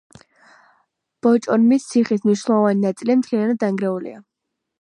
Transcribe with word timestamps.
ბოჭორმის 1.27 1.85
ციხის 1.91 2.25
მნიშვნელოვანი 2.29 2.85
ნაწილი 2.87 3.17
მთლიანად 3.23 3.63
დანგრეულია. 3.67 4.21